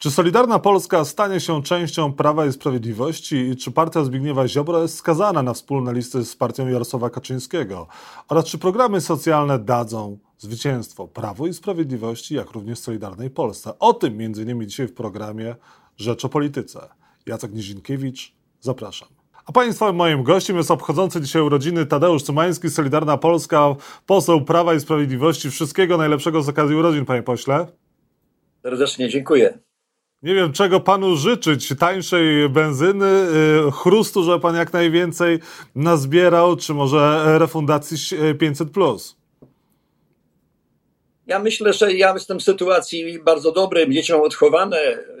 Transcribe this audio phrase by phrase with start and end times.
[0.00, 4.96] Czy Solidarna Polska stanie się częścią Prawa i Sprawiedliwości i czy partia Zbigniewa Ziobro jest
[4.96, 7.86] skazana na wspólne listy z partią Jarosława Kaczyńskiego?
[8.28, 13.78] Oraz czy programy socjalne dadzą zwycięstwo Prawu i Sprawiedliwości, jak również Solidarnej Polsce?
[13.78, 15.54] O tym innymi dzisiaj w programie
[15.96, 16.88] Rzecz o Polityce.
[17.26, 19.08] Jacek Nizinkiewicz, zapraszam.
[19.46, 23.76] A Państwa moim gościem jest obchodzący dzisiaj urodziny Tadeusz Cymański, Solidarna Polska,
[24.06, 25.50] poseł Prawa i Sprawiedliwości.
[25.50, 27.66] Wszystkiego najlepszego z okazji urodzin, panie pośle.
[28.62, 29.69] Serdecznie dziękuję.
[30.22, 31.72] Nie wiem, czego panu życzyć.
[31.78, 33.26] Tańszej benzyny,
[33.68, 35.38] y, chrustu, że pan jak najwięcej
[35.74, 37.96] nazbierał, czy może refundacji
[38.38, 38.68] 500.
[41.26, 44.78] Ja myślę, że ja jestem w sytuacji bardzo dobrej, dzieci mam odchowane,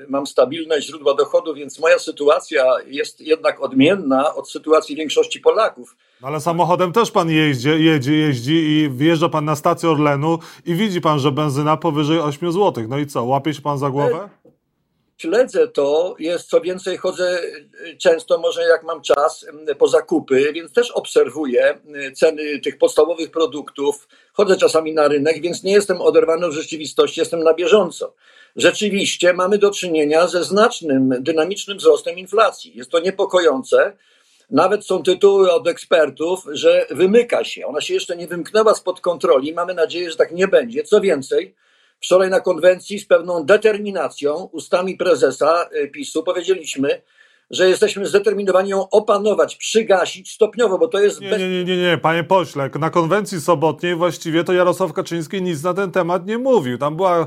[0.08, 5.96] mam stabilne źródła dochodu, więc moja sytuacja jest jednak odmienna od sytuacji większości Polaków.
[6.22, 10.74] No ale samochodem też pan jeździ, jedzie, jeździ i wjeżdża pan na stację Orlenu i
[10.74, 12.84] widzi pan, że benzyna powyżej 8 zł.
[12.88, 14.28] No i co, łapie się pan za głowę?
[15.20, 20.52] Śledzę to, jest co więcej, chodzę y, często, może jak mam czas, y, po zakupy,
[20.52, 24.08] więc też obserwuję y, ceny tych podstawowych produktów.
[24.32, 28.14] Chodzę czasami na rynek, więc nie jestem oderwany od rzeczywistości, jestem na bieżąco.
[28.56, 32.76] Rzeczywiście mamy do czynienia ze znacznym, dynamicznym wzrostem inflacji.
[32.76, 33.92] Jest to niepokojące.
[34.50, 37.66] Nawet są tytuły od ekspertów, że wymyka się.
[37.66, 39.52] Ona się jeszcze nie wymknęła spod kontroli.
[39.52, 40.82] Mamy nadzieję, że tak nie będzie.
[40.82, 41.54] Co więcej,
[42.00, 47.02] Wczoraj na konwencji z pewną determinacją ustami prezesa y, PiSu powiedzieliśmy,
[47.50, 51.20] że jesteśmy zdeterminowani ją opanować, przygasić stopniowo, bo to jest...
[51.20, 51.40] Nie, bez...
[51.40, 55.74] nie, nie, nie, nie, panie pośle, na konwencji sobotniej właściwie to Jarosław Kaczyński nic na
[55.74, 56.78] ten temat nie mówił.
[56.78, 57.26] Tam była,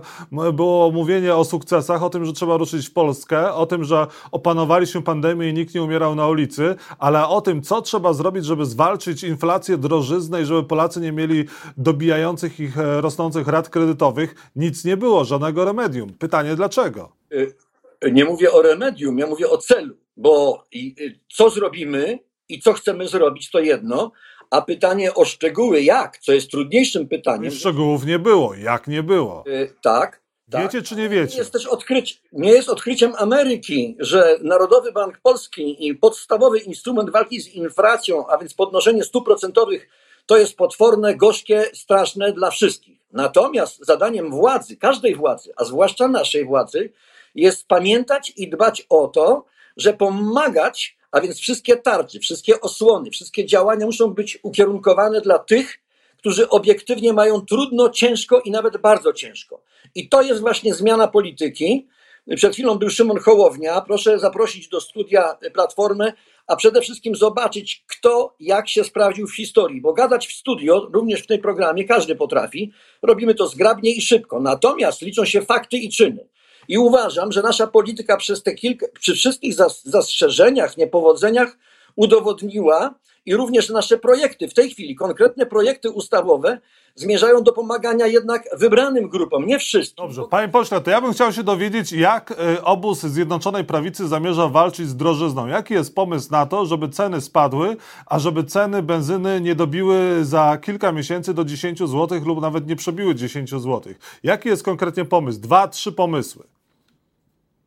[0.53, 5.01] było mówienie o sukcesach, o tym, że trzeba ruszyć w Polskę, o tym, że opanowaliśmy
[5.01, 9.23] pandemię i nikt nie umierał na ulicy, ale o tym, co trzeba zrobić, żeby zwalczyć
[9.23, 11.45] inflację, drożyznę i żeby Polacy nie mieli
[11.77, 16.13] dobijających ich e, rosnących rat kredytowych, nic nie było, żadnego remedium.
[16.19, 17.11] Pytanie dlaczego?
[17.33, 22.19] Y, nie mówię o remedium, ja mówię o celu bo y, co zrobimy
[22.49, 24.11] i co chcemy zrobić, to jedno,
[24.49, 27.51] a pytanie o szczegóły, jak, co jest trudniejszym pytaniem.
[27.51, 29.43] Szczegółów nie było, jak nie było.
[29.47, 30.23] Yy, tak.
[30.47, 30.87] Wiecie tak.
[30.87, 31.37] czy nie wiecie?
[31.37, 37.41] Jest też odkryć, nie jest odkryciem Ameryki, że Narodowy Bank Polski i podstawowy instrument walki
[37.41, 39.89] z inflacją, a więc podnoszenie stóp procentowych,
[40.25, 42.99] to jest potworne, gorzkie, straszne dla wszystkich.
[43.11, 46.93] Natomiast zadaniem władzy, każdej władzy, a zwłaszcza naszej władzy,
[47.35, 49.45] jest pamiętać i dbać o to,
[49.77, 55.79] że pomagać, a więc wszystkie tarcze, wszystkie osłony, wszystkie działania muszą być ukierunkowane dla tych,
[56.17, 59.63] którzy obiektywnie mają trudno, ciężko i nawet bardzo ciężko.
[59.95, 61.87] I to jest właśnie zmiana polityki.
[62.35, 63.81] Przed chwilą był Szymon Hołownia.
[63.81, 66.13] Proszę zaprosić do studia Platformę,
[66.47, 69.81] a przede wszystkim zobaczyć, kto jak się sprawdził w historii.
[69.81, 72.71] Bo gadać w studio, również w tym programie, każdy potrafi.
[73.01, 74.39] Robimy to zgrabnie i szybko.
[74.39, 76.27] Natomiast liczą się fakty i czyny.
[76.67, 79.53] I uważam, że nasza polityka przez te kilka, przy wszystkich
[79.83, 81.57] zastrzeżeniach, niepowodzeniach
[81.95, 82.93] udowodniła
[83.25, 86.59] i również nasze projekty, w tej chwili konkretne projekty ustawowe
[86.95, 90.05] zmierzają do pomagania jednak wybranym grupom, nie wszystkim.
[90.05, 94.47] Dobrze, panie pośle, to ja bym chciał się dowiedzieć, jak y, obóz Zjednoczonej Prawicy zamierza
[94.47, 95.47] walczyć z drożyzną.
[95.47, 100.57] Jaki jest pomysł na to, żeby ceny spadły, a żeby ceny benzyny nie dobiły za
[100.57, 103.81] kilka miesięcy do 10 zł lub nawet nie przebiły 10 zł?
[104.23, 105.39] Jaki jest konkretnie pomysł?
[105.39, 106.52] Dwa, trzy pomysły.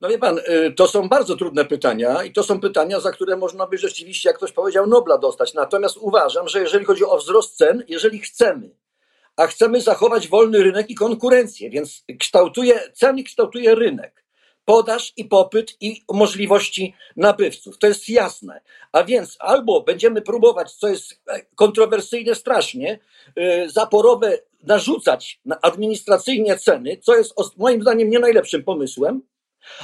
[0.00, 3.36] No wie pan, y, to są bardzo trudne pytania i to są pytania, za które
[3.36, 5.54] można by rzeczywiście, jak ktoś powiedział, Nobla dostać.
[5.54, 8.70] Natomiast uważam, że jeżeli chodzi o wzrost cen, jeżeli chcemy,
[9.36, 14.24] a chcemy zachować wolny rynek i konkurencję, więc kształtuje, ceny kształtuje rynek,
[14.64, 17.78] podaż i popyt i możliwości nabywców.
[17.78, 18.60] To jest jasne.
[18.92, 21.22] A więc albo będziemy próbować, co jest
[21.54, 22.98] kontrowersyjne strasznie,
[23.38, 29.22] y, zaporowe narzucać administracyjnie ceny, co jest moim zdaniem nie najlepszym pomysłem,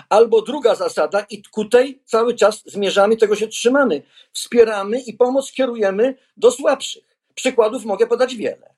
[0.08, 4.02] Albo druga zasada, i ku tej cały czas zmierzamy, tego się trzymamy.
[4.32, 7.16] Wspieramy i pomoc kierujemy do słabszych.
[7.34, 8.74] Przykładów mogę podać wiele.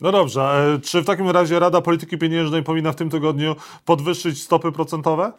[0.00, 4.42] No dobrze, e, czy w takim razie Rada Polityki Pieniężnej powinna w tym tygodniu podwyższyć
[4.42, 5.32] stopy procentowe?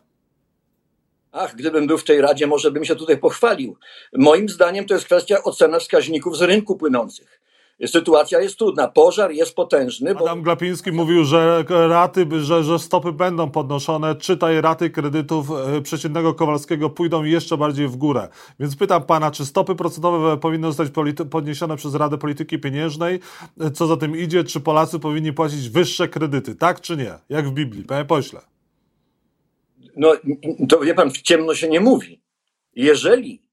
[1.31, 3.77] Ach, gdybym był w tej Radzie, może bym się tutaj pochwalił.
[4.13, 7.39] Moim zdaniem to jest kwestia oceny wskaźników z rynku płynących
[7.87, 8.87] sytuacja jest trudna.
[8.87, 10.13] Pożar jest potężny.
[10.15, 10.19] Bo...
[10.19, 14.15] Adam Glapiński mówił, że raty, że, że stopy będą podnoszone.
[14.15, 18.27] Czytaj, raty kredytów e, przeciętnego Kowalskiego pójdą jeszcze bardziej w górę.
[18.59, 20.89] Więc pytam pana, czy stopy procentowe powinny zostać
[21.29, 23.19] podniesione przez Radę Polityki Pieniężnej?
[23.59, 26.55] E, co za tym idzie, czy Polacy powinni płacić wyższe kredyty?
[26.55, 27.13] Tak czy nie?
[27.29, 28.39] Jak w Biblii, panie pośle.
[29.95, 30.13] No,
[30.69, 32.21] to wie pan, w ciemno się nie mówi.
[32.75, 33.48] Jeżeli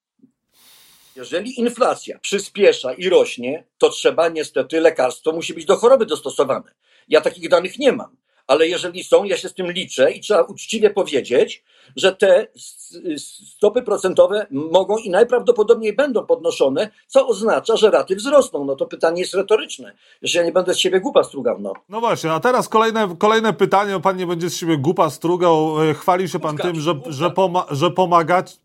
[1.17, 6.75] jeżeli inflacja przyspiesza i rośnie, to trzeba niestety lekarstwo musi być do choroby dostosowane.
[7.09, 8.17] Ja takich danych nie mam,
[8.47, 11.65] ale jeżeli są, ja się z tym liczę i trzeba uczciwie powiedzieć,
[11.97, 12.47] że te
[13.57, 18.65] stopy procentowe mogą i najprawdopodobniej będą podnoszone, co oznacza, że raty wzrosną.
[18.65, 19.93] No to pytanie jest retoryczne,
[20.23, 21.61] że ja nie będę z siebie głupa strugał.
[21.61, 25.83] No, no właśnie, a teraz kolejne, kolejne pytanie, pan nie będzie z siebie głupa strugał.
[25.91, 28.59] E, chwali się pan tym, że, że, poma że pomagać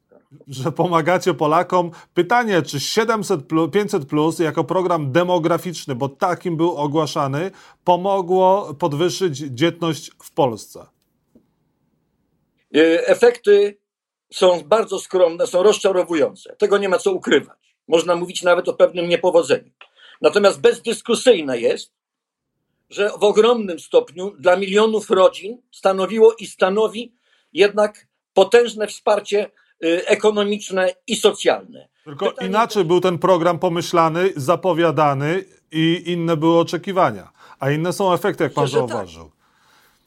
[0.48, 1.92] że pomagacie Polakom.
[2.14, 7.52] Pytanie, czy 700 plus, 500 plus jako program demograficzny, bo takim był ogłaszany,
[7.84, 10.86] pomogło podwyższyć dzietność w Polsce?
[12.76, 13.78] Y, efekty
[14.34, 16.56] są bardzo skromne, są rozczarowujące.
[16.56, 17.76] Tego nie ma co ukrywać.
[17.88, 19.72] Można mówić nawet o pewnym niepowodzeniu.
[20.22, 21.92] Natomiast bezdyskusyjne jest,
[22.90, 27.14] że w ogromnym stopniu dla milionów rodzin stanowiło i stanowi
[27.54, 29.52] jednak potężne wsparcie
[30.06, 31.88] ekonomiczne i socjalne.
[32.04, 32.88] Tylko Pytanie inaczej to...
[32.88, 38.64] był ten program pomyślany, zapowiadany i inne były oczekiwania, a inne są efekty, jak pan
[38.64, 38.74] tak.
[38.74, 39.24] zauważył.
[39.24, 39.42] Tak.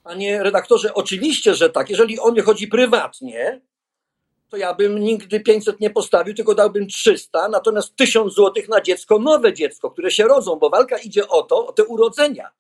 [0.05, 1.91] Panie redaktorze, oczywiście, że tak.
[1.91, 3.61] Jeżeli o mnie chodzi prywatnie,
[4.51, 9.19] to ja bym nigdy 500 nie postawił, tylko dałbym 300, natomiast 1000 złotych na dziecko,
[9.19, 12.51] nowe dziecko, które się rodzą, bo walka idzie o to, o te urodzenia.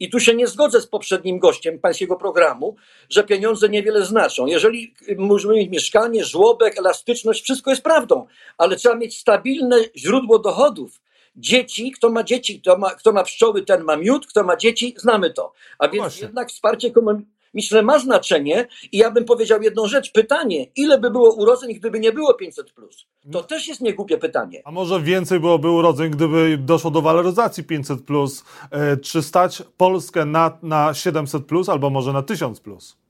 [0.00, 2.76] I tu się nie zgodzę z poprzednim gościem pańskiego programu,
[3.10, 4.46] że pieniądze niewiele znaczą.
[4.46, 8.26] Jeżeli możemy mieć mieszkanie, żłobek, elastyczność, wszystko jest prawdą,
[8.58, 11.00] ale trzeba mieć stabilne źródło dochodów
[11.36, 14.94] dzieci, kto ma dzieci, kto ma, kto ma pszczoły, ten ma miód, kto ma dzieci,
[14.96, 15.52] znamy to.
[15.78, 16.22] A więc Właśnie.
[16.22, 17.33] jednak wsparcie ekonomiczne
[17.82, 22.12] ma znaczenie i ja bym powiedział jedną rzecz, pytanie, ile by było urodzeń, gdyby nie
[22.12, 22.64] było 500+.
[22.74, 23.06] Plus?
[23.32, 24.62] To też jest niegłupie pytanie.
[24.64, 28.44] A może więcej byłoby urodzeń, gdyby doszło do waloryzacji 500+, plus?
[28.70, 32.60] E, czy stać Polskę na, na 700+, plus, albo może na 1000+.
[32.60, 33.03] Plus?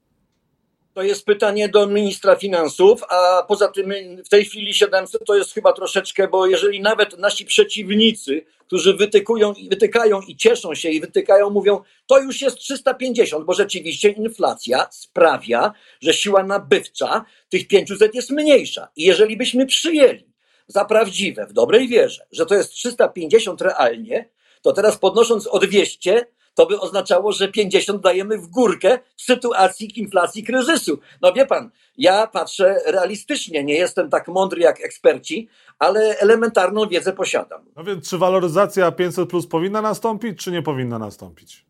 [0.94, 3.92] To jest pytanie do ministra finansów, a poza tym
[4.24, 9.54] w tej chwili 700 to jest chyba troszeczkę, bo jeżeli nawet nasi przeciwnicy, którzy wytykują,
[9.70, 15.72] wytykają i cieszą się i wytykają, mówią, to już jest 350, bo rzeczywiście inflacja sprawia,
[16.00, 18.88] że siła nabywcza tych 500 jest mniejsza.
[18.96, 20.24] I jeżeli byśmy przyjęli
[20.66, 24.28] za prawdziwe, w dobrej wierze, że to jest 350 realnie,
[24.62, 30.00] to teraz podnosząc o 200, to by oznaczało, że 50 dajemy w górkę w sytuacji
[30.00, 30.98] inflacji, kryzysu.
[31.22, 35.48] No wie pan, ja patrzę realistycznie, nie jestem tak mądry jak eksperci,
[35.78, 37.64] ale elementarną wiedzę posiadam.
[37.76, 41.64] No więc czy waloryzacja 500 plus powinna nastąpić, czy nie powinna nastąpić?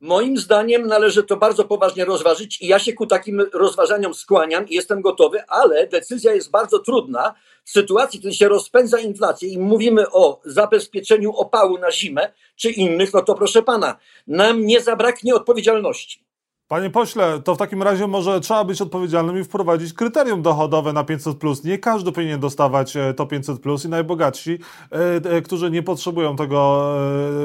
[0.00, 4.74] Moim zdaniem należy to bardzo poważnie rozważyć i ja się ku takim rozważaniom skłaniam i
[4.74, 10.10] jestem gotowy, ale decyzja jest bardzo trudna w sytuacji, kiedy się rozpędza inflacja i mówimy
[10.10, 16.24] o zabezpieczeniu opału na zimę czy innych, no to proszę pana, nam nie zabraknie odpowiedzialności.
[16.68, 21.04] Panie pośle, to w takim razie może trzeba być odpowiedzialnym i wprowadzić kryterium dochodowe na
[21.04, 21.64] 500.
[21.64, 24.58] Nie każdy powinien dostawać e, to 500 i najbogatsi,
[24.92, 24.96] e,
[25.30, 26.94] e, którzy nie potrzebują tego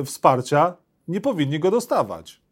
[0.06, 0.74] wsparcia,
[1.08, 2.45] nie powinni go dostawać.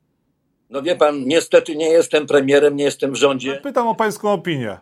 [0.74, 3.60] No wie pan, niestety nie jestem premierem, nie jestem w rządzie.
[3.64, 4.80] Pytam o pańską opinię.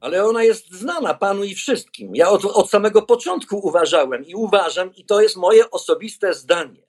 [0.00, 2.16] Ale ona jest znana panu i wszystkim.
[2.16, 6.82] Ja od, od samego początku uważałem i uważam, i to jest moje osobiste zdanie,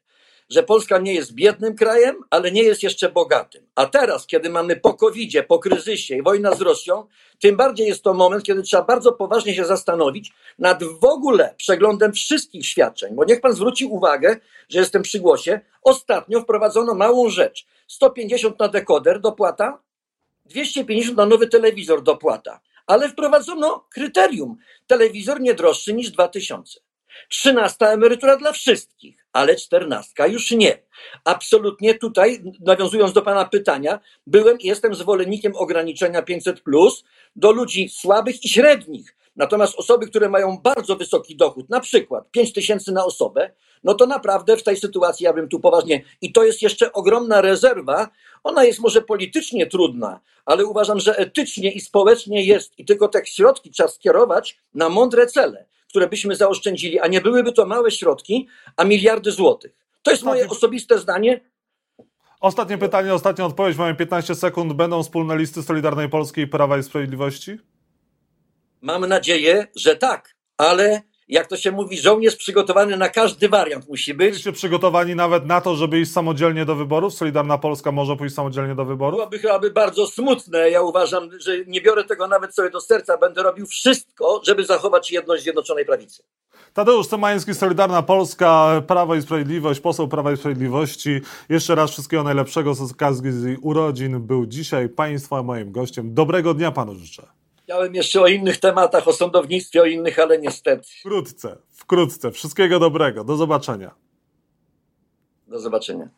[0.50, 3.68] że Polska nie jest biednym krajem, ale nie jest jeszcze bogatym.
[3.76, 7.08] A teraz, kiedy mamy po covid po kryzysie i wojna z Rosją,
[7.40, 12.14] tym bardziej jest to moment, kiedy trzeba bardzo poważnie się zastanowić nad w ogóle przeglądem
[12.14, 13.16] wszystkich świadczeń.
[13.16, 14.38] Bo niech pan zwróci uwagę,
[14.70, 15.60] że jestem przy głosie.
[15.82, 17.66] Ostatnio wprowadzono małą rzecz.
[17.88, 19.80] 150 na dekoder dopłata,
[20.46, 22.60] 250 na nowy telewizor dopłata.
[22.88, 24.58] Ale wprowadzono kryterium.
[24.88, 26.80] Telewizor nie droższy niż 2000.
[27.30, 30.78] Trzynasta emerytura dla wszystkich, ale czternastka już nie.
[31.24, 37.04] Absolutnie tutaj, nawiązując do Pana pytania, byłem i jestem zwolennikiem ograniczenia 500 plus
[37.36, 39.16] do ludzi słabych i średnich.
[39.36, 43.52] Natomiast osoby, które mają bardzo wysoki dochód, na przykład 5 tysięcy na osobę,
[43.84, 46.04] no to naprawdę w tej sytuacji ja bym tu poważnie.
[46.22, 48.10] I to jest jeszcze ogromna rezerwa.
[48.44, 52.80] Ona jest może politycznie trudna, ale uważam, że etycznie i społecznie jest.
[52.80, 57.52] I tylko te środki trzeba skierować na mądre cele które byśmy zaoszczędzili, a nie byłyby
[57.52, 58.48] to małe środki,
[58.78, 59.72] a miliardy złotych.
[60.04, 61.42] To jest moje osobiste zdanie.
[62.42, 63.78] Ostatnie pytanie, ostatnia odpowiedź.
[63.78, 64.74] Mamy 15 sekund.
[64.74, 67.58] Będą wspólne listy Solidarnej Polski i Prawa i Sprawiedliwości?
[68.82, 71.02] Mam nadzieję, że tak, ale
[71.34, 74.28] jak to się mówi, żołnierz przygotowany na każdy wariant musi być.
[74.28, 77.14] Jesteście przygotowani nawet na to, żeby iść samodzielnie do wyborów?
[77.14, 79.18] Solidarna Polska może pójść samodzielnie do wyborów?
[79.18, 80.70] Byłoby chyba bardzo smutne.
[80.70, 83.18] Ja uważam, że nie biorę tego nawet sobie do serca.
[83.18, 86.24] Będę robił wszystko, żeby zachować jedność Zjednoczonej Prawicy.
[86.74, 91.22] Tadeusz Semański, Solidarna Polska, Prawo i Sprawiedliwość, poseł Prawa i Sprawiedliwości.
[91.50, 94.20] Jeszcze raz wszystkiego najlepszego z okazji urodzin.
[94.20, 96.14] Był dzisiaj Państwa moim gościem.
[96.14, 97.43] Dobrego dnia Panu życzę.
[97.74, 100.88] Chciałem jeszcze o innych tematach, o sądownictwie, o innych, ale niestety.
[101.00, 102.32] Wkrótce, wkrótce.
[102.32, 103.24] Wszystkiego dobrego.
[103.24, 103.96] Do zobaczenia.
[105.48, 106.10] Do zobaczenia.